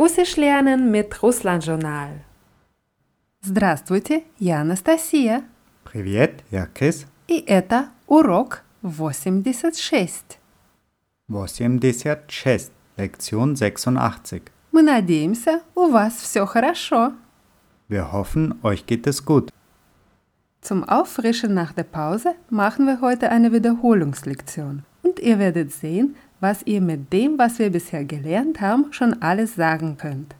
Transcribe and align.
Russisch 0.00 0.36
lernen 0.36 0.90
mit 0.90 1.22
Russland 1.22 1.64
Journal. 1.64 2.22
Здравствуйте, 3.40 4.24
я 4.38 4.60
Анастасия. 4.60 5.44
Привет, 5.84 6.42
я 6.50 6.66
Крис. 6.66 7.06
И 7.28 7.38
это 7.46 7.88
урок 8.06 8.62
86. 8.82 10.38
86, 11.28 12.72
Lektion 12.96 13.56
86. 13.56 14.42
Мы 14.72 14.82
надеемся, 14.82 15.62
у 15.74 15.88
вас 15.90 16.14
все 16.14 16.46
хорошо. 16.46 17.12
Wir 17.88 18.12
hoffen, 18.12 18.58
euch 18.62 18.84
geht 18.86 19.06
es 19.06 19.24
gut. 19.24 19.50
Zum 20.60 20.82
Auffrischen 20.82 21.54
nach 21.54 21.72
der 21.72 21.84
Pause 21.84 22.34
machen 22.50 22.86
wir 22.86 23.00
heute 23.00 23.30
eine 23.30 23.52
Wiederholungslektion. 23.52 24.84
Und 25.02 25.20
ihr 25.20 25.38
werdet 25.38 25.72
sehen, 25.72 26.16
was 26.40 26.62
ihr 26.64 26.80
mit 26.80 27.12
dem, 27.12 27.38
was 27.38 27.58
wir 27.58 27.70
bisher 27.70 28.04
gelernt 28.04 28.60
haben, 28.60 28.92
schon 28.92 29.22
alles 29.22 29.54
sagen 29.54 29.96
könnt. 29.96 30.34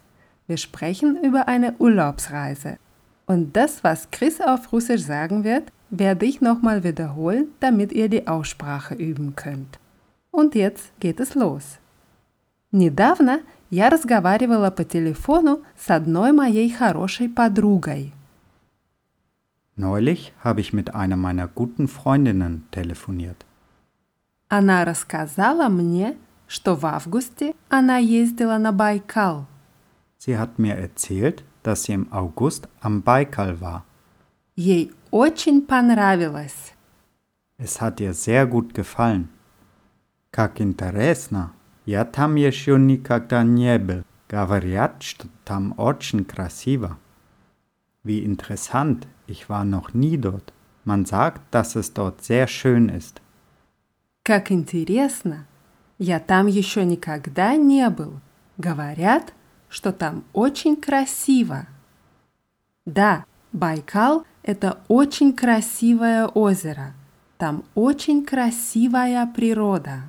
Wir 0.46 0.56
sprechen 0.56 1.16
über 1.22 1.48
eine 1.48 1.74
Urlaubsreise. 1.78 2.78
Und 3.26 3.56
das, 3.56 3.82
was 3.82 4.10
Chris 4.10 4.40
auf 4.40 4.72
Russisch 4.72 5.02
sagen 5.02 5.42
wird, 5.42 5.72
werde 5.90 6.26
ich 6.26 6.40
nochmal 6.40 6.84
wiederholen, 6.84 7.48
damit 7.60 7.92
ihr 7.92 8.08
die 8.08 8.26
Aussprache 8.26 8.94
üben 8.94 9.34
könnt. 9.34 9.78
Und 10.30 10.54
jetzt 10.54 10.92
geht 11.00 11.20
es 11.20 11.34
los. 11.34 11.78
Недавно 12.72 13.40
я 13.70 13.88
разговаривала 13.88 14.70
по 14.70 14.84
телефону 14.84 15.62
с 15.76 15.90
одной 15.90 16.32
моей 16.32 16.68
хорошей 16.70 17.28
подругой. 17.28 18.12
Neulich 19.76 20.32
habe 20.42 20.60
ich 20.60 20.72
mit 20.72 20.94
einer 20.94 21.16
meiner 21.16 21.48
guten 21.48 21.86
Freundinnen 21.88 22.66
telefoniert. 22.70 23.44
Она 24.50 24.84
рассказала 24.84 25.68
мне, 25.68 26.16
что 26.46 26.76
в 26.76 26.86
августе 26.86 27.54
она 27.68 27.98
ездила 27.98 28.58
на 28.58 28.72
Байкал. 28.72 29.46
Sie 30.18 30.38
hat 30.38 30.58
mir 30.58 30.74
erzählt, 30.76 31.44
dass 31.62 31.84
sie 31.84 31.92
im 31.92 32.12
August 32.12 32.68
am 32.80 33.02
Baikal 33.02 33.60
war. 33.60 33.84
Ей 34.56 34.92
очень 35.10 35.66
понравилось. 35.66 36.74
Es 37.58 37.80
hat 37.80 38.00
ihr 38.00 38.14
sehr 38.14 38.46
gut 38.46 38.74
gefallen. 38.74 39.28
Как 40.30 40.60
интересно. 40.60 41.52
Я 41.84 42.04
там 42.04 42.36
еще 42.36 42.78
никогда 42.78 43.42
не 43.42 43.78
был. 43.78 44.04
Говорят, 44.28 45.02
что 45.02 45.28
там 45.44 45.74
очень 45.76 46.24
красиво. 46.24 46.98
Wie 48.04 48.24
interessant. 48.24 49.06
Ich 49.26 49.48
war 49.48 49.64
noch 49.64 49.92
nie 49.94 50.16
dort. 50.16 50.52
Man 50.84 51.04
sagt, 51.04 51.42
dass 51.50 51.76
es 51.76 51.92
dort 51.92 52.22
sehr 52.22 52.46
schön 52.46 52.88
ist. 52.88 53.20
Как 54.23 54.51
интересно. 54.51 55.47
Я 55.97 56.19
там 56.19 56.47
еще 56.47 56.85
никогда 56.85 57.55
не 57.55 57.89
был. 57.89 58.19
Говорят, 58.57 59.33
что 59.69 59.91
там 59.91 60.23
очень 60.33 60.75
красиво. 60.75 61.67
Да, 62.85 63.25
Байкал– 63.51 64.25
это 64.43 64.79
очень 64.87 65.33
красивое 65.33 66.27
озеро. 66.27 66.93
Там 67.37 67.63
очень 67.73 68.25
красивая 68.25 69.25
природа. 69.25 70.03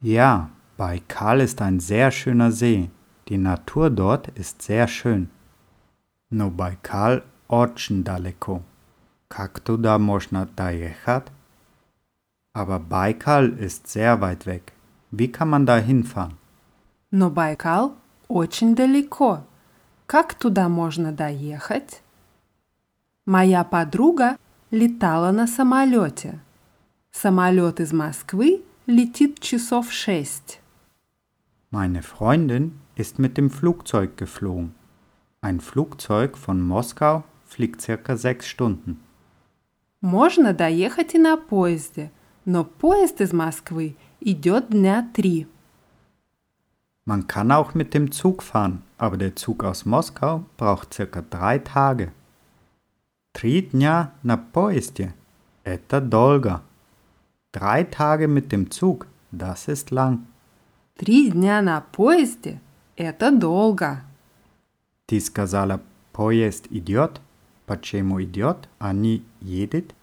Ja, 0.00 0.48
Baikal 0.76 1.40
ist 1.40 1.60
ein 1.60 1.80
sehr 1.80 2.12
schöner 2.12 2.52
See. 2.52 2.90
Die 3.28 3.36
Natur 3.36 3.90
dort 3.90 4.28
ist 4.36 4.62
sehr 4.62 4.86
schön. 4.86 5.28
Но 6.30 6.50
Байкал 6.50 7.24
очень 7.48 8.04
далеко. 8.04 8.62
Как 9.26 9.58
туда 9.58 9.98
можно 9.98 10.46
доехать? 10.56 11.26
Aber 12.57 12.79
Baikal 12.79 13.49
ist 13.49 13.87
sehr 13.87 14.21
weit 14.21 14.45
weg. 14.45 14.73
Wie 15.11 15.31
kann 15.31 15.49
man 15.49 15.65
da 15.65 15.77
hinfahren? 15.77 16.37
Но 17.11 17.29
Байкал 17.29 17.95
очень 18.27 18.75
далеко. 18.75 19.43
Как 20.07 20.33
туда 20.35 20.69
можно 20.69 21.11
доехать? 21.11 22.01
Моя 23.25 23.63
подруга 23.63 24.37
летала 24.71 25.31
на 25.31 25.47
самолете. 25.47 26.39
Самолет 27.11 27.79
из 27.79 27.93
Москвы 27.93 28.63
летит 28.85 29.39
часов 29.39 29.91
шесть. 29.91 30.59
Meine 31.71 32.03
Freundin 32.03 32.73
ist 32.95 33.17
mit 33.17 33.37
dem 33.37 33.49
Flugzeug 33.49 34.17
geflogen. 34.17 34.75
Ein 35.41 35.59
Flugzeug 35.59 36.37
von 36.37 36.61
Moskau 36.61 37.23
fliegt 37.45 37.81
circa 37.81 38.15
sechs 38.17 38.47
Stunden. 38.47 38.99
Можно 40.01 40.53
доехать 40.53 41.15
и 41.15 41.17
на 41.17 41.37
поезде, 41.37 42.11
но 42.47 42.63
поезд 42.63 43.21
из 43.21 43.33
Москвы 43.33 43.95
идет 44.19 44.69
дня 44.69 45.09
три. 45.13 45.47
Man 47.05 47.27
kann 47.27 47.51
auch 47.51 47.73
mit 47.73 47.93
dem 47.93 48.11
Zug 48.11 48.41
fahren, 48.41 48.81
aber 48.97 49.17
der 49.17 49.35
Zug 49.35 49.63
aus 49.63 49.85
Moskau 49.85 50.45
braucht 50.57 50.93
circa 50.93 51.21
drei 51.21 51.59
Tage. 51.59 52.13
Три 53.33 53.61
дня 53.61 54.13
на 54.23 54.37
поезде. 54.37 55.13
Это 55.65 55.99
долго. 55.99 56.61
Drei 57.51 57.83
Tage 57.83 58.27
mit 58.27 58.51
dem 58.51 58.71
Zug, 58.71 59.07
das 59.31 59.67
ist 59.67 59.91
lang. 59.91 60.25
Три 60.95 61.31
дня 61.31 61.61
на 61.61 61.81
поезде – 61.81 62.95
это 62.95 63.31
долго. 63.31 64.03
Ты 65.07 65.19
сказала 65.19 65.81
поезд 66.11 66.67
идет. 66.69 67.19
Почему 67.65 68.21
идет, 68.23 68.69
а 68.79 68.93
не 68.93 69.23
едет? 69.41 69.95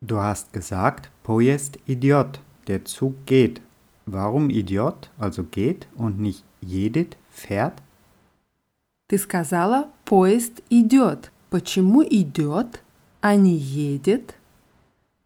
Du 0.00 0.18
hast 0.18 0.52
gesagt, 0.52 1.10
поезд 1.22 1.78
идет. 1.86 2.40
Der 2.66 2.84
Zug 2.84 3.14
geht. 3.26 3.60
Warum 4.06 4.50
Idiot, 4.50 5.10
also 5.18 5.44
geht, 5.44 5.86
und 5.94 6.18
nicht 6.18 6.44
едет, 6.60 7.16
fährt? 7.30 7.74
Ты 9.08 9.18
сказала, 9.18 9.88
поезд 10.04 10.60
идет. 10.70 11.30
Почему 11.50 12.02
идет, 12.02 12.82
а 13.20 13.36
не 13.36 13.54
едет? 13.54 14.34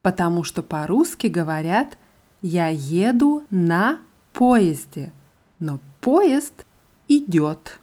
Потому 0.03 0.45
что 0.45 0.63
по-русски 0.63 1.29
говорят 1.29 1.97
«я 2.43 2.69
еду 2.69 3.45
на 3.51 4.01
поезде», 4.33 5.13
но 5.59 5.81
поезд 6.01 6.67
идет. 7.09 7.81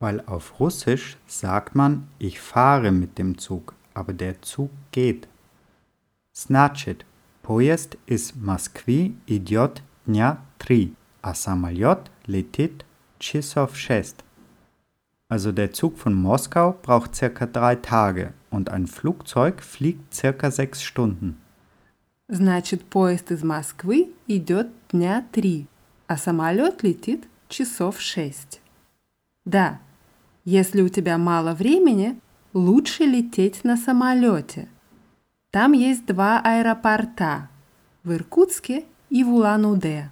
Weil 0.00 0.20
auf 0.26 0.60
Russisch 0.60 1.16
sagt 1.26 1.74
man, 1.74 2.08
ich 2.18 2.38
fahre 2.38 2.92
mit 2.92 3.18
dem 3.18 3.36
Zug, 3.36 3.74
aber 3.94 4.12
der 4.12 4.40
Zug 4.42 4.70
geht. 4.92 5.26
Значит, 6.34 7.04
поезд 7.42 7.96
из 8.06 8.34
Москвы 8.34 9.14
идет 9.26 9.82
дня 10.06 10.38
три, 10.58 10.94
а 11.20 11.34
самолет 11.34 12.10
летит 12.26 12.84
часов 13.18 13.76
шесть. 13.76 14.24
Also 15.30 15.52
der 15.52 15.72
Zug 15.72 15.98
von 15.98 16.14
Moskau 16.14 16.72
braucht 16.82 17.14
circa 17.14 17.46
drei 17.46 17.76
Tage 17.76 18.32
und 18.50 18.70
ein 18.70 18.86
Flugzeug 18.86 19.60
fliegt 19.60 20.14
circa 20.14 20.50
sechs 20.50 20.82
Stunden. 20.82 21.36
Значит, 22.28 22.84
поезд 22.84 23.30
из 23.30 23.42
Москвы 23.42 24.10
идет 24.26 24.68
дня 24.90 25.26
три, 25.32 25.66
а 26.06 26.16
самолет 26.16 26.82
летит 26.82 27.26
часов 27.48 28.00
шесть. 28.00 28.60
Да, 29.44 29.80
если 30.44 30.82
у 30.82 30.88
тебя 30.88 31.18
мало 31.18 31.54
времени, 31.54 32.20
лучше 32.52 33.04
лететь 33.04 33.64
на 33.64 33.76
самолете.– 33.76 34.68
Там 35.52 35.72
есть 35.72 36.06
два 36.06 36.40
аэропорта – 36.40 37.58
в 38.04 38.12
Иркутске 38.12 38.84
и 39.10 39.24
в 39.24 39.28
Улан-Удэ. 39.28 40.10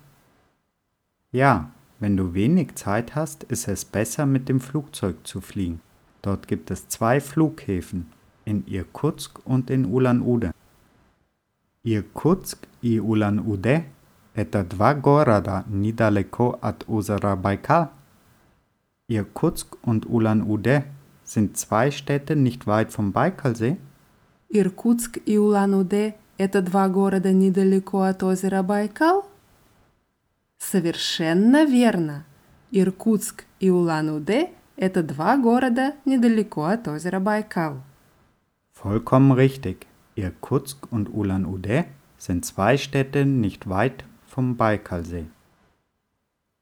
Ja, 1.33 1.71
wenn 1.99 2.17
du 2.17 2.34
wenig 2.34 2.75
Zeit 2.75 3.15
hast, 3.15 3.45
ist 3.45 3.69
es 3.69 3.84
besser, 3.84 4.27
mit 4.27 4.49
dem 4.49 4.61
Flugzeug 4.61 5.27
zu 5.27 5.41
fliegen. 5.41 5.81
Dort 6.23 6.47
gibt 6.49 6.71
es 6.71 6.89
zwei 6.89 7.21
Flughäfen, 7.21 8.12
in 8.45 8.67
Irkutsk 8.67 9.41
und 9.45 9.71
in 9.71 9.87
Ulan-Ude. 9.87 10.53
Иркутск 11.84 12.59
и 12.83 13.01
Улан-Удэ – 13.01 14.34
это 14.34 14.65
два 14.65 14.95
города 14.95 15.65
недалеко 15.66 16.59
от 16.60 16.84
озера 16.89 17.37
Байкал. 17.37 17.91
Irkutsk 19.09 19.77
und 19.83 20.07
Ulan-Ude 20.07 20.84
sind 21.25 21.57
zwei 21.57 21.91
Städte 21.91 22.37
nicht 22.37 22.66
weit 22.66 22.93
vom 22.93 23.13
Baikalsee. 23.13 23.78
Иркутск 24.53 25.18
и 25.26 25.38
Улан-Удэ– 25.38 26.16
это 26.38 26.62
два 26.62 26.90
города 26.90 27.32
недалеко 27.32 28.02
от 28.02 28.22
озера 28.22 28.62
Байкал? 28.62 29.26
Совершенно 30.58 31.64
верно. 31.64 32.26
Иркутск 32.72 33.46
и 33.62 33.70
Улан-Удэ– 33.70 34.50
это 34.76 35.03
два 35.03 35.38
города 35.38 35.94
недалеко 36.03 36.66
от 36.66 36.88
озера 36.90 37.22
Байкал. 37.22 37.82
Vollkommen 38.84 39.32
richtig. 39.32 39.88
Irkutsk 40.18 40.92
und 40.92 41.08
Ulan-Ude 41.14 41.86
sind 42.18 42.44
zwei 42.46 42.76
Städte 42.78 43.26
nicht 43.26 43.70
weit 43.70 44.04
vom 44.28 44.58
Baikalsee. 44.58 45.28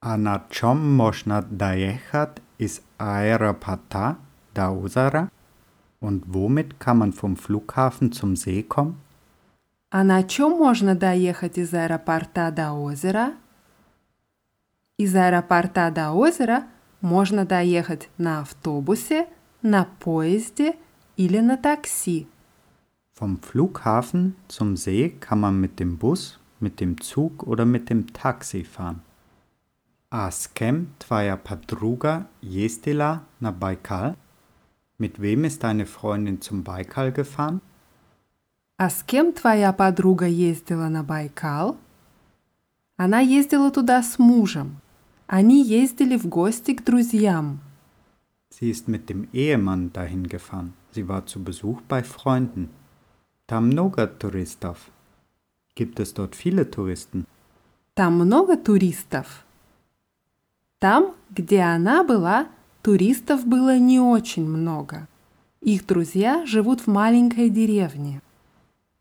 А 0.02 0.16
на 0.16 0.46
чем 0.52 0.96
можно 0.96 1.42
доехать 1.42 2.38
из 2.60 2.82
аэропорта 3.00 4.18
до 4.54 4.70
озера? 4.70 5.32
Und 6.01 6.25
womit 6.35 6.79
kann 6.81 6.99
man 6.99 7.13
vom 7.13 7.37
Flughafen 7.37 8.13
zum 8.13 8.37
See 8.37 8.63
kommen? 8.63 8.97
А 9.91 10.03
на 10.03 10.25
чем 10.25 10.59
можно 10.59 10.97
доехать 10.97 11.57
из 11.57 11.73
аэропорта 11.73 12.51
до 12.51 12.73
озера? 12.73 13.35
Из 14.99 15.15
аэропорта 15.15 15.91
до 15.91 16.11
озера 16.11 16.65
можно 17.01 17.47
доехать 17.47 18.09
на 18.19 18.41
автобусе, 18.41 19.29
на 19.63 19.87
поезде 20.01 20.75
или 21.17 21.39
на 21.39 21.57
такси. 21.57 22.27
Vom 23.15 23.39
Flughafen 23.41 24.35
zum 24.49 24.77
See 24.77 25.11
kann 25.11 25.39
man 25.39 25.61
mit 25.61 25.79
dem 25.79 25.97
Bus, 25.97 26.41
mit 26.59 26.81
dem 26.81 27.01
Zug 27.01 27.45
oder 27.45 27.65
mit 27.65 27.89
dem 27.89 28.13
Taxi 28.13 28.65
fahren. 28.65 29.03
A 30.11 30.29
s 30.29 30.49
kem 30.55 30.95
tvoja 30.99 31.37
podruga 31.37 32.27
jezdila 32.41 33.23
na 33.41 33.51
Baikal? 33.51 34.17
Mit 34.99 35.21
wem 35.21 35.45
ist 35.45 35.63
deine 35.63 35.87
Freundin 35.87 36.41
zum 36.41 36.63
Baikal 36.65 37.13
gefahren? 37.13 37.61
А 38.77 38.91
с 38.91 39.03
кем 39.05 39.33
твоя 39.33 39.73
подруга 39.73 40.27
ездила 40.27 40.89
на 40.89 41.03
Байкал? 41.05 41.77
Она 42.97 43.21
ездила 43.21 43.71
туда 43.71 44.03
с 44.03 44.19
мужем. 44.19 44.81
Они 45.27 45.63
ездили 45.65 46.17
в 46.17 46.27
гости 46.27 46.75
к 46.75 46.85
друзьям. 46.85 47.61
Sie 48.51 48.71
ist 48.71 48.89
mit 48.89 49.09
dem 49.09 49.29
Ehemann 49.33 49.93
dahin 49.93 50.29
gefahren. 50.29 50.75
Sie 50.93 51.09
war 51.09 51.27
zu 51.27 51.43
Besuch 51.43 51.81
bei 51.89 52.03
Freunden. 52.03 52.71
Tam 53.47 53.69
много 53.69 54.07
туристов. 54.07 54.79
Gibt 55.75 55.99
es 55.99 56.15
dort 56.15 56.37
viele 56.37 56.71
Touristen? 56.71 57.27
Там 57.95 58.15
много 58.15 58.57
туристов. 58.57 59.45
Там, 60.79 61.15
где 61.31 61.61
она 61.61 62.05
была, 62.05 62.47
туристов 62.82 63.46
было 63.46 63.78
не 63.78 64.00
очень 64.00 64.48
много. 64.48 65.08
Их 65.62 65.86
друзья 65.86 66.46
живут 66.46 66.82
в 66.82 66.88
маленькой 66.88 67.50
деревне. 67.50 68.22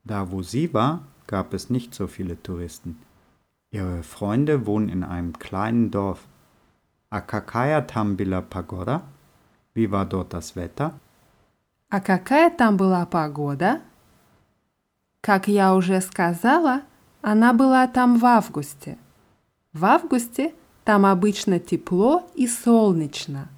Da, 0.04 0.30
wo 0.30 0.42
sie 0.42 0.72
war, 0.72 1.00
gab 1.26 1.52
es 1.52 1.70
nicht 1.70 1.94
so 1.94 2.06
viele 2.06 2.42
Touristen. 2.42 2.96
Ihre 3.70 4.02
Freunde 4.02 4.66
wohnen 4.66 4.88
in 4.88 5.04
einem 5.04 5.38
kleinen 5.38 5.90
Dorf. 5.90 6.18
A 7.10 7.20
какая 7.20 7.82
там 7.82 8.16
была 8.16 8.42
погода? 8.42 9.02
Wie 9.74 9.90
war 9.90 10.06
dort 10.06 10.32
das 10.32 10.56
Wetter? 10.56 10.92
А 11.90 12.00
какая 12.00 12.50
там 12.50 12.76
была 12.76 13.06
погода? 13.06 13.80
Как 15.20 15.48
я 15.48 15.74
уже 15.74 16.00
сказала, 16.00 16.82
она 17.22 17.52
была 17.52 17.86
там 17.86 18.18
в 18.18 18.24
августе. 18.24 18.98
В 19.72 19.84
августе 19.84 20.54
там 20.84 21.06
обычно 21.06 21.58
тепло 21.60 22.28
и 22.34 22.46
солнечно. 22.46 23.48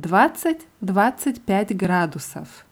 20-25 0.00 1.74
градусов. 1.74 2.64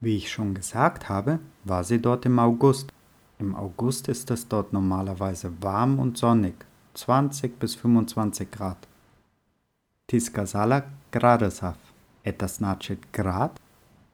Wie 0.00 0.16
ich 0.16 0.30
schon 0.30 0.54
gesagt 0.54 1.08
habe, 1.08 1.38
war 1.64 1.84
sie 1.84 2.00
dort 2.00 2.26
im 2.26 2.38
August. 2.38 2.92
Im 3.38 3.54
August 3.54 4.08
ist 4.08 4.30
es 4.30 4.48
dort 4.48 4.72
normalerweise 4.72 5.52
warm 5.62 5.98
und 5.98 6.18
sonnig, 6.18 6.54
20 6.94 7.58
bis 7.58 7.74
25 7.74 8.50
Grad. 8.50 8.78
Ти 10.06 10.20
сказала 10.20 10.84
градусов. 11.10 11.76
Это 12.24 12.46
значит 12.48 13.00
Grad? 13.12 13.52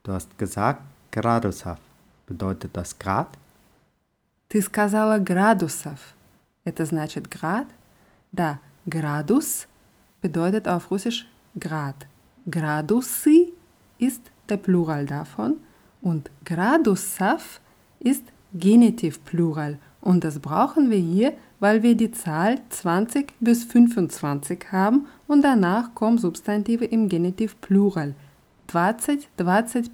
Du 0.05 0.13
hast 0.13 0.39
gesagt 0.39 0.83
градусов. 1.11 1.79
Bedeutet 2.27 2.77
das 2.77 2.95
Grad? 2.99 3.29
Ты 4.49 4.63
сказала 4.63 5.19
градусов. 5.19 6.15
Это 6.65 6.85
значит 6.85 7.29
град? 7.29 7.67
Да, 8.33 8.61
градус 8.87 9.67
bedeutet 10.23 10.69
auf 10.69 10.91
Russisch 10.91 11.27
Grad. 11.60 12.08
Gradusi 12.50 13.54
ist 13.98 14.22
der 14.50 14.58
Plural 14.58 15.06
davon 15.06 15.58
und 16.02 16.30
Gradusov 16.46 17.62
ist 18.00 18.24
Genitivplural 18.54 19.80
und 20.02 20.24
das 20.24 20.40
brauchen 20.40 20.90
wir 20.90 20.98
hier, 20.98 21.34
weil 21.60 21.82
wir 21.82 21.96
die 21.96 22.12
Zahl 22.12 22.60
20 22.70 23.34
bis 23.40 23.64
25 23.64 24.72
haben 24.72 25.08
und 25.28 25.44
danach 25.44 25.96
kommen 25.96 26.18
Substantive 26.18 26.86
im 26.86 27.08
Genitivplural. 27.08 28.16
20, 28.68 29.30
25 29.38 29.92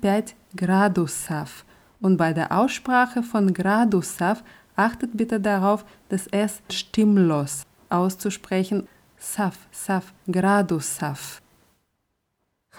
Gradusov. 0.56 1.66
Und 2.02 2.18
bei 2.18 2.34
der 2.34 2.58
Aussprache 2.58 3.24
von 3.24 3.54
Gradusov 3.54 4.44
achtet 4.76 5.16
bitte 5.16 5.40
darauf, 5.40 5.86
das 6.08 6.28
S 6.28 6.62
stimmlos 6.72 7.64
auszusprechen. 7.90 8.88
Saf, 9.18 9.68
Saf, 9.72 10.14
Gradusov. 10.32 11.42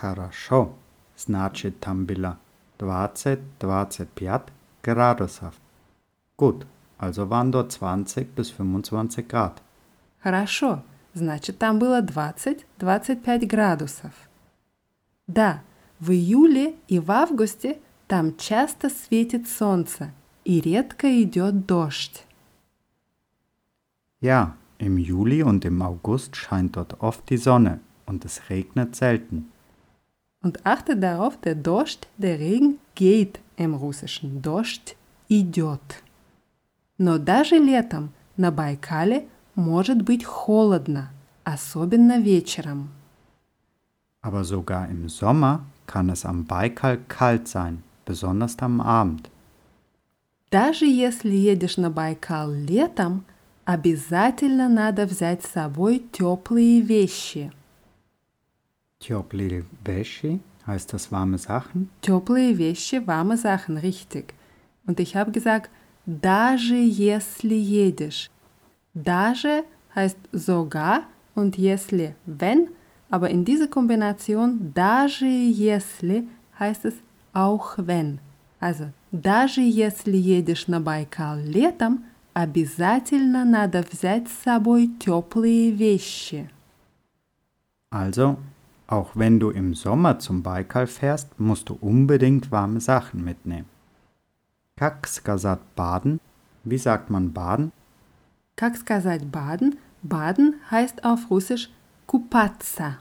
Хорошо. 0.00 0.72
Значит, 1.16 1.78
там 1.80 2.06
было 2.06 2.38
20-25 2.78 4.42
градусов. 4.82 5.54
Gut, 6.38 6.64
also 6.98 7.28
waren 7.28 7.52
dort 7.52 7.70
20 7.78 8.34
bis 8.34 8.50
25 8.50 9.28
Grad. 9.28 9.60
Хорошо, 10.22 10.82
значит, 11.12 11.58
там 11.58 11.78
было 11.78 12.00
20-25 12.00 13.46
градусов. 13.46 14.12
Да, 15.26 15.62
в 15.98 16.12
июле 16.12 16.76
и 16.88 16.98
в 16.98 17.10
августе 17.10 17.78
там 18.08 18.36
часто 18.38 18.88
светит 18.88 19.48
солнце 19.48 20.12
и 20.46 20.62
редко 20.62 21.22
идет 21.22 21.66
дождь. 21.66 22.24
Ja, 24.22 24.56
im 24.78 24.96
Juli 24.96 25.42
und 25.42 25.64
im 25.66 25.82
August 25.82 26.36
scheint 26.36 26.76
dort 26.76 27.02
oft 27.02 27.28
die 27.28 27.36
Sonne 27.36 27.80
und 28.06 28.24
es 28.24 28.48
regnet 28.48 28.96
selten. 28.96 29.50
Und 30.41 30.65
achte 30.65 30.95
darauf, 30.95 31.37
der 31.41 31.55
Дождь, 31.55 32.07
der 32.17 32.39
Regen 32.39 32.79
geht 32.93 33.39
im 33.57 33.73
Russischen. 33.73 34.41
Дождь 34.41 34.95
идет. 35.27 36.03
Но 36.97 37.17
даже 37.17 37.57
летом 37.57 38.11
на 38.37 38.51
Байкале 38.51 39.25
может 39.55 40.01
быть 40.03 40.23
холодно, 40.23 41.09
особенно 41.43 42.19
вечером. 42.19 42.89
Aber 44.21 44.43
sogar 44.43 44.89
im 44.89 45.07
Sommer 45.07 45.59
kann 45.85 46.09
es 46.09 46.25
am 46.25 46.45
Baikal 46.45 46.97
kalt 47.07 47.47
sein, 47.47 47.83
besonders 48.05 48.57
am 48.59 48.81
Abend. 48.81 49.29
Даже 50.49 50.85
если 50.85 51.35
едешь 51.35 51.77
на 51.77 51.89
Байкал 51.89 52.51
летом, 52.51 53.25
обязательно 53.65 54.69
надо 54.69 55.05
взять 55.05 55.43
с 55.43 55.51
собой 55.51 56.03
теплые 56.11 56.81
вещи. 56.81 57.51
Теплые 58.99 59.65
вещи, 59.83 60.39
heißt 60.65 60.93
das 60.93 61.11
warme 61.11 61.37
Sachen? 61.37 61.89
Теплые 62.01 62.57
вещи, 62.57 63.05
warme 63.05 63.37
Sachen, 63.37 63.77
richtig. 63.77 64.33
Und 64.87 64.99
ich 64.99 65.15
habe 65.15 65.31
gesagt, 65.31 65.69
даже 66.05 66.75
если 66.75 67.55
едешь. 67.55 68.29
Даже 68.93 69.63
heißt 69.95 70.17
sogar 70.31 71.03
und 71.35 71.57
если 71.57 72.15
wenn, 72.25 72.69
aber 73.09 73.29
in 73.29 73.45
dieser 73.45 73.67
Kombination 73.67 74.71
даже 74.73 75.25
если 75.25 76.27
heißt 76.59 76.85
es 76.85 76.95
auch 77.33 77.77
wenn. 77.77 78.19
Also, 78.59 78.91
даже 79.11 79.61
если 79.61 80.17
едешь 80.17 80.67
на 80.67 80.79
Байкал 80.79 81.37
летом, 81.39 82.05
обязательно 82.33 83.45
надо 83.45 83.83
взять 83.89 84.27
с 84.27 84.43
собой 84.43 84.89
теплые 84.99 85.71
вещи. 85.71 86.49
Also, 87.91 88.37
auch 88.89 89.11
wenn 89.15 89.39
du 89.39 89.49
im 89.49 89.73
Sommer 89.73 90.19
zum 90.19 90.43
Baikal 90.43 90.87
fährst, 90.87 91.39
musst 91.39 91.69
du 91.69 91.77
unbedingt 91.79 92.51
warme 92.51 92.79
Sachen 92.79 93.23
mitnehmen. 93.23 93.67
Как 94.75 95.07
сказать 95.07 95.59
baden? 95.75 96.19
Wie 96.63 96.77
sagt 96.77 97.09
man 97.09 97.33
baden? 97.33 97.71
Как 98.55 98.75
сказать 98.77 99.31
baden? 99.31 99.77
Baden 100.03 100.55
heißt 100.69 101.03
auf 101.03 101.31
Russisch 101.31 101.69
купаться. 102.05 102.97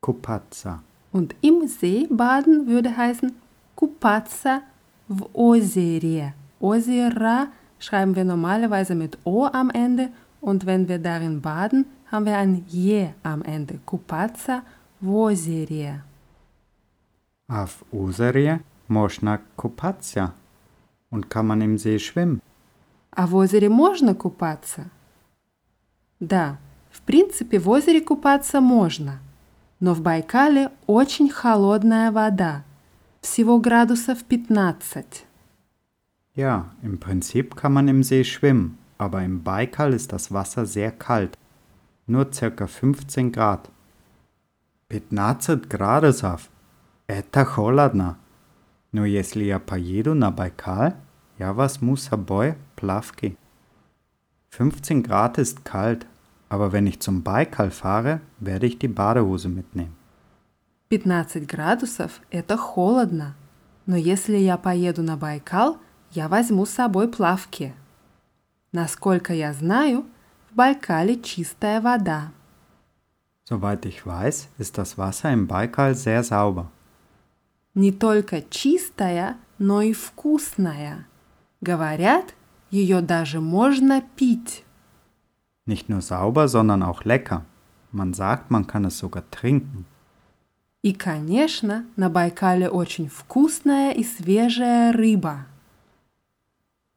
Kupatsa. 0.00 0.82
Und 1.12 1.34
im 1.40 1.66
See 1.66 2.06
baden 2.10 2.66
würde 2.66 2.96
heißen 2.96 3.32
купаться 3.76 4.62
в 5.08 5.28
озере. 5.32 6.34
Озера 6.60 7.48
schreiben 7.78 8.14
wir 8.14 8.24
normalerweise 8.24 8.94
mit 8.94 9.18
O 9.24 9.46
am 9.46 9.70
Ende 9.70 10.10
und 10.40 10.66
wenn 10.66 10.88
wir 10.88 10.98
darin 10.98 11.40
baden, 11.40 11.86
haben 12.10 12.26
wir 12.26 12.36
ein 12.36 12.64
Je 12.68 13.10
am 13.22 13.42
Ende. 13.42 13.78
Купаться 13.84 14.62
в 15.00 15.14
озере. 15.14 16.02
А 17.48 17.66
в 17.66 17.82
озере 17.92 18.60
можно 18.88 19.40
купаться. 19.56 20.32
Und 21.10 21.28
kann 21.28 21.46
man 21.46 21.60
im 21.60 21.78
See 21.78 21.98
schwimmen? 21.98 22.40
А 23.10 23.26
в 23.26 23.34
озере 23.36 23.68
можно 23.68 24.14
купаться? 24.14 24.90
Да, 26.20 26.58
в 26.90 27.00
принципе, 27.02 27.58
в 27.58 27.68
озере 27.68 28.00
купаться 28.00 28.60
можно. 28.60 29.20
Но 29.80 29.94
в 29.94 30.00
Байкале 30.00 30.70
очень 30.86 31.28
холодная 31.28 32.10
вода. 32.10 32.64
Всего 33.20 33.58
градусов 33.58 34.18
15. 34.28 35.26
Ja, 36.36 36.72
im 36.82 36.98
Prinzip 36.98 37.54
kann 37.54 37.72
man 37.72 37.88
im 37.88 38.02
See 38.02 38.24
schwimmen, 38.24 38.76
aber 38.98 39.22
im 39.22 39.44
Baikal 39.44 39.92
ist 39.92 40.12
das 40.12 40.32
Wasser 40.32 40.66
sehr 40.66 40.90
kalt. 40.90 41.37
Nur 42.08 42.30
circa 42.32 42.66
15 42.66 43.32
Grad. 43.32 43.70
15 44.88 45.66
градусов. 45.66 46.48
Это 47.06 47.44
холодно. 47.44 48.16
Но 48.92 49.04
если 49.04 49.44
я 49.44 49.58
поеду 49.58 50.14
на 50.14 50.30
Байкал, 50.30 50.94
я 51.38 51.52
возьму 51.52 51.96
с 51.96 52.02
собой 52.02 52.54
плавки. 52.76 53.36
15 54.50 55.04
Grad 55.04 55.38
ist 55.38 55.64
kalt, 55.64 56.06
Aber 56.48 56.70
wenn 56.70 56.86
ich 56.86 57.00
zum 57.00 57.24
Baikal 57.24 57.70
fahre, 57.72 58.20
werde 58.38 58.66
ich 58.66 58.78
die 58.78 58.88
Badehose 58.88 59.48
mitnehmen. 59.48 59.96
15 60.90 61.48
градусов – 61.48 62.30
это 62.30 62.56
холодно. 62.56 63.34
Но 63.86 63.96
если 63.96 64.36
я 64.36 64.56
поеду 64.56 65.02
на 65.02 65.16
Байкал, 65.16 65.78
я 66.12 66.28
возьму 66.28 66.64
с 66.64 66.70
собой 66.70 67.08
плавки. 67.08 67.74
Насколько 68.70 69.34
я 69.34 69.52
знаю, 69.52 70.04
в 70.49 70.55
Байкале 70.55 71.21
чистая 71.21 71.81
вода. 71.81 72.31
Soweit 73.45 73.85
ich 73.85 74.05
weiß, 74.05 74.47
ist 74.57 74.77
das 74.77 74.97
Wasser 74.97 75.31
im 75.31 75.47
Baikal 75.47 75.95
sehr 75.95 76.23
sauber. 76.23 76.69
Не 77.73 77.91
только 77.91 78.41
чистая, 78.49 79.37
но 79.57 79.81
и 79.81 79.93
вкусная. 79.93 81.07
Говорят, 81.61 82.35
ее 82.71 83.01
даже 83.01 83.39
можно 83.39 84.01
пить. 84.15 84.63
Nicht 85.65 85.89
nur 85.89 86.01
sauber, 86.01 86.47
sondern 86.47 86.83
auch 86.83 87.03
lecker. 87.05 87.45
Man 87.91 88.13
sagt, 88.13 88.51
man 88.51 88.67
kann 88.67 88.85
es 88.85 88.97
sogar 88.97 89.23
trinken. 89.31 89.85
И, 90.81 90.93
конечно, 90.93 91.85
на 91.97 92.09
Байкале 92.09 92.69
очень 92.69 93.09
вкусная 93.09 93.91
и 93.91 94.03
свежая 94.03 94.93
рыба. 94.93 95.45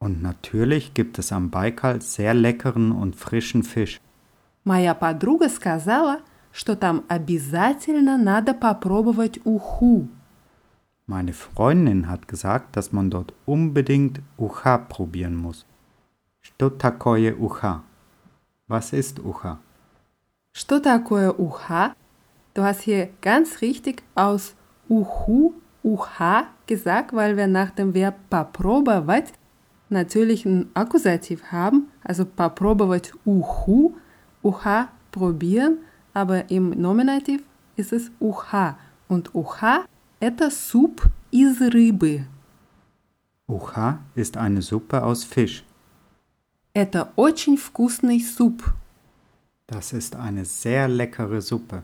Und 0.02 0.22
natürlich 0.22 0.94
gibt 0.94 1.18
es 1.20 1.32
am 1.32 1.50
Baikal 1.50 2.02
sehr 2.02 2.34
leckeren 2.34 2.92
und 2.92 3.16
frischen 3.16 3.64
Fisch. 3.64 4.00
Моя 4.64 4.94
подруга 4.94 5.50
сказала, 5.50 6.20
что 6.52 6.76
там 6.76 7.04
обязательно 7.08 8.18
надо 8.18 8.54
попробовать 8.54 9.40
уху. 9.46 10.08
Meine 11.08 11.32
Freundin 11.32 12.10
hat 12.10 12.28
gesagt, 12.28 12.76
dass 12.76 12.92
man 12.92 13.10
dort 13.10 13.34
unbedingt 13.46 14.22
Ucha 14.38 14.78
probieren 14.78 15.36
muss. 15.36 15.66
Что 16.42 16.70
такое 16.70 17.34
Ucha? 17.36 17.84
Was 18.68 18.92
ist 18.92 19.20
Ucha? 19.20 19.60
Что 20.52 20.80
такое 20.80 21.32
уха? 21.32 21.94
Du 22.56 22.64
hast 22.64 22.82
hier 22.82 23.10
ganz 23.22 23.62
richtig 23.62 24.02
aus 24.16 24.56
уху, 24.90 25.54
уха 25.84 26.48
gesagt, 26.66 27.14
weil 27.14 27.38
wir 27.38 27.46
nach 27.46 27.70
dem 27.70 27.94
Verb 27.94 28.16
попробовать 28.32 29.34
natürlich 29.92 30.46
ein 30.46 30.70
Akkusativ 30.74 31.52
haben, 31.52 31.88
also 32.04 32.26
попробовать 32.26 33.14
уху, 33.26 33.96
уха 34.42 34.90
probieren, 35.12 35.80
aber 36.14 36.50
im 36.50 36.72
Nominativ 36.72 37.42
ist 37.76 37.94
es 37.94 38.12
уха. 38.20 38.78
Und 39.08 39.34
уха – 39.34 40.20
это 40.20 40.50
суп 40.52 41.04
из 41.32 41.62
рыбы. 41.62 42.26
Ucha 43.48 44.00
ist 44.16 44.36
eine 44.36 44.62
Suppe 44.62 45.04
aus 45.04 45.24
Fisch. 45.24 45.64
Это 46.74 47.12
очень 47.16 47.58
вкусный 47.58 48.20
суп. 48.20 48.64
Das 49.68 49.94
ist 49.94 50.16
eine 50.16 50.46
sehr 50.46 50.88
leckere 50.88 51.42
Suppe. 51.42 51.84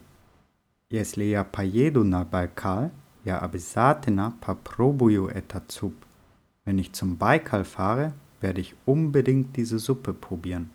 Если 0.89 1.23
я 1.23 1.43
поеду 1.43 2.03
на 2.03 2.23
Байкал, 2.25 2.91
я 3.23 3.39
обязательно 3.39 4.33
попробую 4.41 5.27
этот 5.27 5.71
суп. 5.71 5.95
Wenn 6.67 6.77
ich 6.77 6.93
zum 6.93 7.17
Baikal 7.17 7.65
fahre, 7.65 8.13
werde 8.41 8.61
ich 8.61 8.75
unbedingt 8.85 9.55
diese 9.57 9.79
Suppe 9.79 10.13
probieren. 10.13 10.69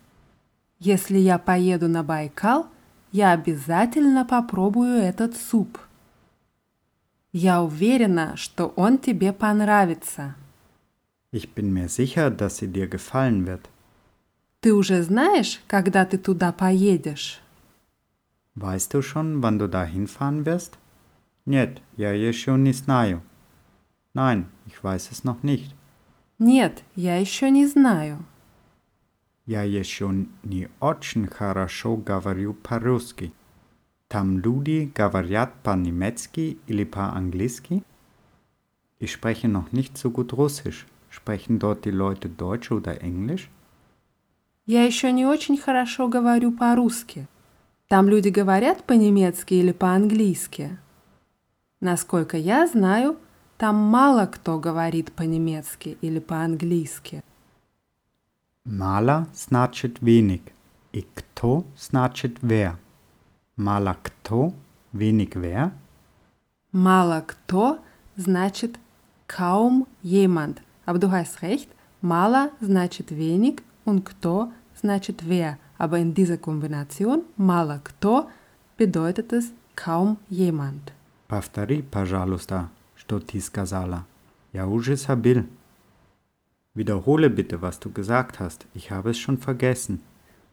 Если 0.79 1.17
я 1.17 1.37
поеду 1.37 1.87
на 1.89 2.03
Байкал, 2.03 2.67
я 3.11 3.31
обязательно 3.31 4.25
попробую 4.25 5.01
этот 5.01 5.35
суп. 5.35 5.77
Я 7.33 7.61
уверена, 7.61 8.35
что 8.37 8.67
он 8.75 8.97
тебе 8.97 9.33
понравится. 9.33 10.35
Ich 11.31 11.53
bin 11.53 11.73
mir 11.73 11.89
sicher, 11.89 12.31
dass 12.31 12.57
sie 12.57 12.67
dir 12.67 12.87
gefallen 12.87 13.45
wird. 13.45 13.69
Ты 14.61 14.73
уже 14.73 15.03
знаешь, 15.03 15.61
когда 15.67 16.05
ты 16.05 16.17
туда 16.17 16.51
поедешь? 16.51 17.39
Weißt 18.55 18.93
du 18.93 19.01
schon, 19.01 19.41
wann 19.43 19.59
du 19.59 19.67
da 19.67 19.85
hinfahren 19.85 20.45
wirst? 20.45 20.77
Нет, 21.45 21.81
я 21.97 22.11
еще 22.13 22.57
не 22.57 22.73
знаю. 22.73 23.21
Nein, 24.13 24.47
ich 24.65 24.83
weiß 24.83 25.11
es 25.11 25.23
noch 25.23 25.43
nicht. 25.43 25.73
Нет, 26.38 26.82
я 26.96 27.16
еще 27.16 27.50
не 27.50 27.66
знаю. 27.66 28.24
Я 29.46 29.62
еще 29.62 30.26
не 30.42 30.68
очень 30.80 31.26
хорошо 31.26 31.96
говорю 31.96 32.54
по-русски. 32.54 33.32
Там 34.08 34.38
люди 34.38 34.90
говорят 34.94 35.52
по-немецки 35.62 36.58
или 36.66 36.84
по-английски? 36.84 37.82
Ich 39.00 39.12
spreche 39.12 39.48
noch 39.48 39.72
nicht 39.72 39.98
so 39.98 40.10
gut 40.10 40.32
Russisch. 40.32 40.86
Sprechen 41.10 41.58
dort 41.58 41.84
die 41.84 41.90
Leute 41.90 42.28
Deutsch 42.28 42.70
oder 42.70 43.00
Englisch? 43.02 43.50
Я 44.66 44.84
еще 44.84 45.12
не 45.12 45.26
очень 45.26 45.58
хорошо 45.58 46.08
говорю 46.08 46.50
по-русски. 46.50 47.28
Там 47.88 48.08
люди 48.08 48.30
говорят 48.30 48.84
по-немецки 48.84 49.54
или 49.54 49.72
по-английски. 49.72 50.78
Насколько 51.80 52.38
я 52.38 52.66
знаю, 52.66 53.18
там 53.57 53.75
мало 53.75 54.25
кто 54.25 54.59
говорит 54.59 55.11
по-немецки 55.11 55.97
или 56.01 56.19
по-английски. 56.19 57.23
Mala 58.65 59.27
значит 59.33 59.99
wenig. 60.01 60.41
И 60.91 61.05
кто 61.13 61.65
значит 61.77 62.39
wer. 62.41 62.75
Mala 63.57 63.97
кто, 64.01 64.53
wenig 64.93 65.33
wer. 65.35 65.71
Мало 66.71 67.21
кто 67.25 67.79
значит 68.15 68.79
kaum 69.27 69.87
jemand. 70.03 70.61
Aber 70.85 70.99
du 70.99 71.11
hast 71.11 71.41
recht, 71.41 71.69
mala 72.01 72.51
значит 72.61 73.11
wenig 73.11 73.63
und 73.85 74.03
кто 74.03 74.51
значит 74.75 75.23
wer. 75.23 75.57
Aber 75.77 75.97
in 75.97 76.13
dieser 76.13 76.37
Kombination 76.37 77.23
мало 77.37 77.81
кто 77.83 78.29
bedeutet 78.77 79.33
es 79.33 79.51
kaum 79.75 80.17
jemand. 80.29 80.93
Повтори, 81.27 81.81
пожалуйста, 81.81 82.69
что 83.03 83.19
ты 83.19 83.39
сказала. 83.39 84.05
Я 84.53 84.67
уже 84.67 84.95
забыл. 84.95 85.45
Wiederhole 86.75 87.29
bitte, 87.29 87.61
was 87.61 87.79
du 87.79 87.91
gesagt 87.91 88.39
hast. 88.39 88.67
Ich 88.73 88.91
habe 88.91 89.11
es 89.11 89.17
schon 89.17 89.37
vergessen. 89.37 90.01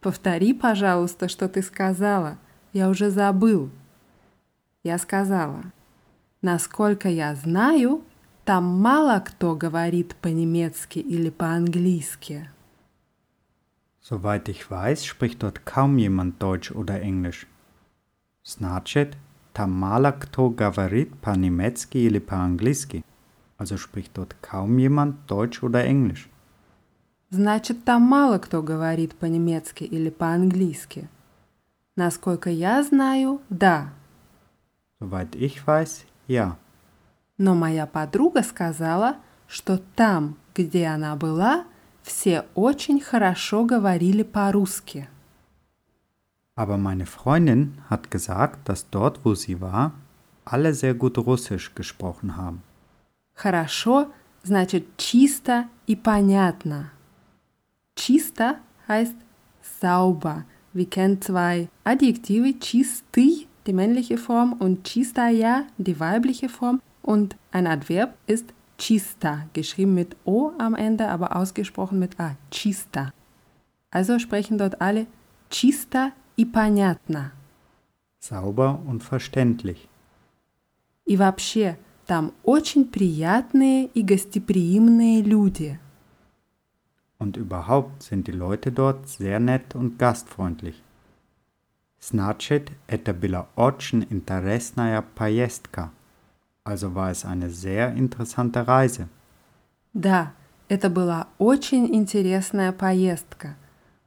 Повтори, 0.00 0.52
пожалуйста, 0.52 1.28
что 1.28 1.48
ты 1.48 1.62
сказала. 1.62 2.38
Я 2.72 2.88
уже 2.88 3.10
забыл. 3.10 3.70
Я 4.82 4.98
сказала. 4.98 5.72
Насколько 6.42 7.08
я 7.08 7.34
знаю, 7.34 8.02
там 8.44 8.64
мало 8.64 9.18
кто 9.20 9.56
говорит 9.56 10.14
по-немецки 10.16 10.98
или 10.98 11.30
по-английски. 11.30 12.48
Soweit 14.00 14.48
ich 14.48 14.70
weiß, 14.70 15.04
spricht 15.04 15.42
dort 15.42 15.66
kaum 15.66 15.98
jemand 15.98 16.40
Deutsch 16.40 16.70
oder 16.70 17.00
Englisch. 17.00 17.46
Значит, 18.44 19.16
там 19.53 19.71
мало 19.71 20.11
кто 20.11 20.49
говорит 20.49 21.17
по-немецки 21.19 21.97
или 21.97 22.19
по-английски. 22.19 23.03
Also 23.57 23.77
spricht 23.77 24.13
dort 24.15 24.35
kaum 24.41 24.77
jemand 24.77 25.15
Deutsch 25.27 25.61
oder 25.61 25.85
Englisch. 25.85 26.27
Значит, 27.29 27.85
там 27.85 28.01
мало 28.01 28.39
кто 28.39 28.61
говорит 28.61 29.15
по-немецки 29.15 29.83
или 29.83 30.09
по-английски. 30.09 31.07
Насколько 31.95 32.49
я 32.49 32.83
знаю, 32.83 33.41
да. 33.49 33.93
Soweit 34.99 35.35
ich 35.35 35.65
weiß, 35.65 36.05
ja. 36.27 36.57
Но 37.37 37.55
моя 37.55 37.87
подруга 37.87 38.43
сказала, 38.43 39.17
что 39.47 39.79
там, 39.95 40.37
где 40.53 40.87
она 40.87 41.15
была, 41.15 41.65
все 42.03 42.45
очень 42.55 42.99
хорошо 42.99 43.65
говорили 43.65 44.23
по-русски. 44.23 45.07
Aber 46.60 46.78
meine 46.78 47.06
Freundin 47.06 47.78
hat 47.90 48.10
gesagt, 48.10 48.68
dass 48.68 48.88
dort, 48.90 49.24
wo 49.24 49.34
sie 49.34 49.60
war, 49.60 49.92
alle 50.44 50.72
sehr 50.72 50.94
gut 50.94 51.18
Russisch 51.18 51.74
gesprochen 51.74 52.36
haben. 52.36 52.62
Хорошо 53.34 54.06
значит 54.42 54.96
чисто 54.96 55.66
и 55.86 55.94
понятно. 55.96 56.90
Чисто 57.94 58.56
heißt 58.88 59.16
sauber. 59.80 60.44
Wir 60.72 60.88
kennen 60.88 61.20
zwei 61.20 61.68
Adjektive, 61.84 62.58
чистый, 62.58 63.48
die 63.66 63.72
männliche 63.72 64.16
Form, 64.16 64.54
und 64.54 64.84
чистая, 64.84 65.64
die 65.78 65.98
weibliche 66.00 66.48
Form. 66.48 66.80
Und 67.02 67.36
ein 67.50 67.66
Adverb 67.66 68.14
ist 68.26 68.52
чисто, 68.78 69.46
geschrieben 69.52 69.94
mit 69.94 70.16
O 70.24 70.52
am 70.58 70.74
Ende, 70.74 71.08
aber 71.08 71.36
ausgesprochen 71.36 71.98
mit 71.98 72.18
A. 72.20 72.36
Чисто. 72.50 73.12
Also 73.90 74.18
sprechen 74.18 74.58
dort 74.58 74.80
alle 74.80 75.06
чисто 75.50 76.12
и 76.36 76.44
понятно. 76.44 77.32
Sauber 78.20 78.80
und 78.86 79.02
verständlich. 79.02 79.88
И 81.06 81.16
вообще, 81.16 81.78
там 82.06 82.32
очень 82.42 82.84
приятные 82.86 83.86
и 83.86 84.02
гостеприимные 84.02 85.22
люди. 85.22 85.78
Und 87.18 87.36
überhaupt 87.36 88.02
sind 88.02 88.26
die 88.26 88.32
Leute 88.32 88.70
dort 88.70 89.08
sehr 89.08 89.40
nett 89.40 89.74
und 89.74 89.98
gastfreundlich. 89.98 90.82
Значит, 92.00 92.70
это 92.86 93.14
была 93.14 93.48
очень 93.56 94.06
интересная 94.10 95.02
поездка. 95.02 95.90
Also 96.64 96.94
war 96.94 97.10
es 97.10 97.24
eine 97.24 97.48
sehr 97.50 97.94
interessante 97.94 98.66
Reise. 98.66 99.08
Да, 99.94 100.32
это 100.68 100.90
была 100.90 101.28
очень 101.38 101.94
интересная 101.94 102.72
поездка. 102.72 103.56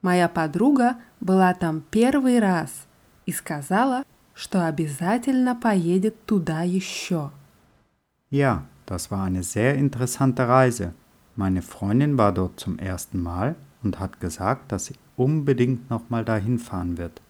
Моя 0.01 0.29
подруга 0.29 0.97
была 1.23 1.53
там 1.53 1.83
первый 1.91 2.39
раз 2.39 2.87
и 3.25 3.31
сказала, 3.31 4.03
что 4.33 4.65
обязательно 4.67 5.55
поедет 5.55 6.25
туда 6.25 6.61
еще. 6.61 7.31
Ja, 8.29 8.63
das 8.85 9.11
war 9.11 9.23
eine 9.23 9.43
sehr 9.43 9.75
interessante 9.75 10.47
Reise. 10.47 10.93
Meine 11.35 11.61
Freundin 11.61 12.17
war 12.17 12.31
dort 12.31 12.59
zum 12.59 12.79
ersten 12.79 13.21
Mal 13.21 13.55
und 13.83 13.99
hat 13.99 14.19
gesagt, 14.19 14.71
dass 14.71 14.85
sie 14.85 14.95
unbedingt 15.15 15.89
nochmal 15.89 16.25
dahin 16.25 16.59
fahren 16.59 16.97
wird. 16.97 17.21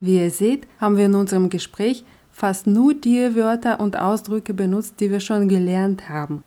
Wie 0.00 0.18
ihr 0.18 0.30
seht, 0.30 0.68
haben 0.80 0.96
wir 0.96 1.06
in 1.06 1.14
unserem 1.14 1.48
Gespräch 1.48 2.04
fast 2.30 2.66
nur 2.66 2.94
die 2.94 3.34
Wörter 3.34 3.80
und 3.80 3.96
Ausdrücke 3.96 4.54
benutzt, 4.54 5.00
die 5.00 5.10
wir 5.10 5.20
schon 5.20 5.48
gelernt 5.48 6.08
haben. 6.08 6.44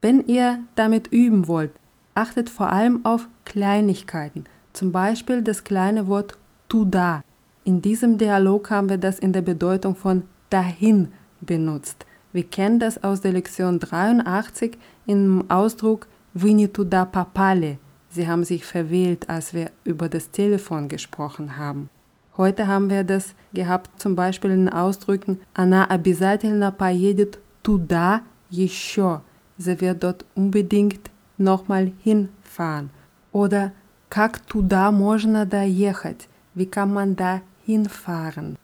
Wenn 0.00 0.26
ihr 0.26 0.58
damit 0.74 1.08
üben 1.08 1.46
wollt, 1.46 1.72
achtet 2.14 2.50
vor 2.50 2.70
allem 2.70 3.04
auf 3.04 3.28
Kleinigkeiten, 3.44 4.44
zum 4.74 4.92
Beispiel 4.92 5.42
das 5.42 5.64
kleine 5.64 6.06
Wort 6.06 6.36
tуда. 6.68 7.22
In 7.64 7.82
diesem 7.82 8.18
Dialog 8.18 8.70
haben 8.70 8.88
wir 8.88 8.98
das 8.98 9.18
in 9.18 9.32
der 9.32 9.42
Bedeutung 9.42 9.94
von 9.96 10.22
dahin 10.48 11.08
benutzt. 11.40 12.06
Wir 12.32 12.44
kennen 12.44 12.78
das 12.78 13.02
aus 13.02 13.20
der 13.20 13.32
Lektion 13.32 13.78
83 13.80 14.78
im 15.06 15.44
Ausdruck 15.50 16.06
Вы 16.32 16.52
не 16.52 16.68
туда 16.68 17.04
попали. 17.04 17.78
Sie 18.08 18.28
haben 18.28 18.44
sich 18.44 18.64
verwählt, 18.64 19.28
als 19.28 19.52
wir 19.52 19.70
über 19.84 20.08
das 20.08 20.30
Telefon 20.30 20.88
gesprochen 20.88 21.56
haben. 21.56 21.90
Heute 22.36 22.68
haben 22.68 22.88
wir 22.88 23.02
das 23.04 23.34
gehabt 23.52 23.90
zum 24.00 24.14
Beispiel 24.14 24.50
in 24.50 24.68
Ausdrücken 24.68 25.40
Она 25.54 25.84
обязательно 25.86 26.70
поедет 26.70 27.38
туда 27.62 28.22
еще. 28.48 29.20
Sie 29.58 29.80
wird 29.80 30.02
dort 30.02 30.24
unbedingt 30.34 31.10
nochmal 31.36 31.92
hinfahren. 32.02 32.90
Oder 33.32 33.72
Как 34.08 34.40
туда 34.40 34.90
можно 34.90 35.46
доехать? 35.46 36.28
Wie 36.54 36.66
kann 36.66 36.92
man 36.92 37.16
da 37.16 37.42
hinfahren? 37.66 38.56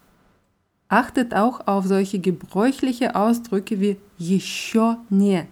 Achtet 0.89 1.35
auch 1.35 1.67
auf 1.67 1.87
solche 1.87 2.19
gebräuchliche 2.19 3.15
Ausdrücke 3.17 3.81
wie 3.81 3.99
еще 4.19 4.99
не, 5.11 5.47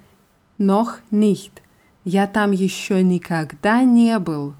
noch 0.59 0.99
nicht. 1.11 1.63
Я 2.05 2.27
там 2.27 2.53
еще 2.53 3.03
никогда 3.03 3.83
не 3.83 4.19
был. 4.19 4.55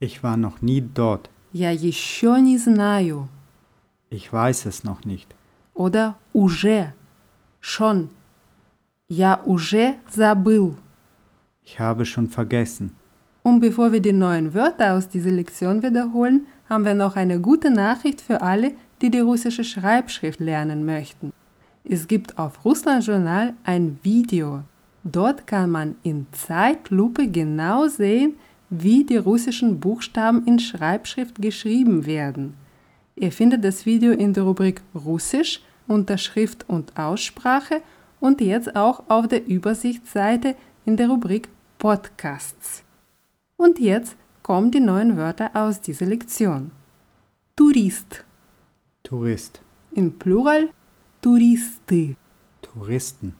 Ich 0.00 0.22
war 0.22 0.36
noch 0.36 0.60
nie 0.60 0.80
dort. 0.80 1.30
Я 1.52 1.70
еще 1.70 2.40
не 2.40 2.58
знаю. 2.58 3.28
Ich 4.10 4.32
weiß 4.32 4.66
es 4.66 4.84
noch 4.84 5.04
nicht. 5.04 5.34
Oder 5.74 6.16
уже, 6.32 6.92
schon. 7.60 8.10
Я 9.08 9.40
уже 9.44 9.94
забыл. 10.10 10.76
Ich 11.62 11.78
habe 11.78 12.04
schon 12.04 12.28
vergessen. 12.28 12.96
Und 13.49 13.61
bevor 13.61 13.91
wir 13.91 13.99
die 13.99 14.13
neuen 14.13 14.53
Wörter 14.53 14.93
aus 14.93 15.09
dieser 15.09 15.31
Lektion 15.31 15.81
wiederholen, 15.81 16.45
haben 16.69 16.85
wir 16.85 16.93
noch 16.93 17.15
eine 17.15 17.39
gute 17.39 17.71
Nachricht 17.71 18.21
für 18.21 18.43
alle, 18.43 18.73
die 19.01 19.09
die 19.09 19.21
russische 19.21 19.63
Schreibschrift 19.63 20.39
lernen 20.39 20.85
möchten. 20.85 21.33
Es 21.83 22.07
gibt 22.07 22.37
auf 22.37 22.63
Russland 22.63 23.07
Journal 23.07 23.55
ein 23.63 23.97
Video. 24.03 24.61
Dort 25.03 25.47
kann 25.47 25.71
man 25.71 25.95
in 26.03 26.27
Zeitlupe 26.31 27.27
genau 27.27 27.87
sehen, 27.87 28.35
wie 28.69 29.03
die 29.03 29.17
russischen 29.17 29.79
Buchstaben 29.79 30.45
in 30.45 30.59
Schreibschrift 30.59 31.41
geschrieben 31.41 32.05
werden. 32.05 32.53
Ihr 33.15 33.31
findet 33.31 33.63
das 33.63 33.83
Video 33.87 34.11
in 34.11 34.33
der 34.33 34.43
Rubrik 34.43 34.83
Russisch 34.93 35.59
unter 35.87 36.19
Schrift 36.19 36.69
und 36.69 36.95
Aussprache 36.99 37.81
und 38.19 38.41
jetzt 38.41 38.75
auch 38.75 39.05
auf 39.09 39.27
der 39.27 39.47
Übersichtsseite 39.47 40.55
in 40.85 40.97
der 40.97 41.09
Rubrik 41.09 41.49
Podcasts. 41.79 42.83
Und 43.58 43.78
jetzt 43.78 44.16
kommen 44.42 44.70
die 44.70 44.80
neuen 44.80 45.16
Wörter 45.16 45.50
aus 45.54 45.80
dieser 45.80 46.06
Lektion. 46.06 46.70
Tourist. 47.56 48.24
Tourist. 49.02 49.60
In 49.92 50.18
Plural 50.18 50.70
Touristy. 51.22 52.16
Touristen. 52.60 53.34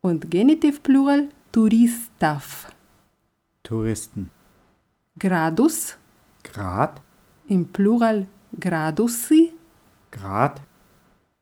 Und 0.00 0.30
Genitiv 0.30 0.82
Plural 0.82 1.28
Turistaf. 1.50 2.72
Touristen. 3.62 4.30
Gradus. 5.18 5.96
Grad. 6.44 7.00
Im 7.48 7.66
Plural 7.66 8.26
Gradusi. 8.58 9.52
Grad. 10.10 10.60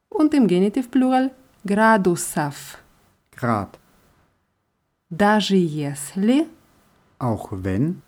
Und 0.09 0.33
im 0.35 0.47
Genitiv 0.47 0.91
Plural 0.91 1.31
Gradusaf. 1.67 2.83
Grad. 3.33 3.79
Даже 5.11 5.57
если 5.57 6.47
Auch 7.19 7.53
wenn 7.53 8.03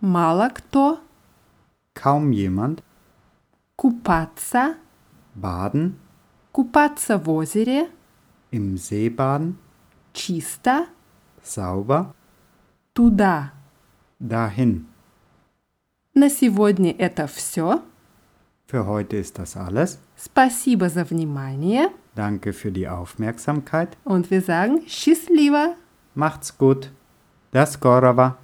мало 0.00 0.50
кто 0.50 0.98
kaum 1.94 2.32
jemand 2.32 2.82
купаться, 3.76 4.76
baden, 5.34 5.94
купаться 6.52 7.18
в 7.18 7.30
озере, 7.30 7.88
im 8.50 8.76
See 8.76 9.08
baden, 9.08 9.56
чисто, 10.12 10.86
sauber, 11.42 12.14
туда. 12.94 13.52
dahin. 14.20 14.86
На 16.14 16.28
сегодня 16.28 16.92
это 16.92 17.26
все. 17.28 17.82
Für 18.66 18.86
heute 18.86 19.16
ist 19.16 19.38
das 19.38 19.56
alles. 19.56 19.98
Спасибо 20.16 20.88
за 20.88 21.04
внимание. 21.04 21.90
Danke 22.14 22.52
für 22.52 22.72
die 22.72 22.88
Aufmerksamkeit. 22.88 23.96
Und 24.04 24.30
wir 24.30 24.42
sagen 24.42 24.82
счастливо. 24.86 25.76
Macht's 26.14 26.58
gut. 26.58 26.90
Das 27.52 27.78
Gorova. 27.80 28.36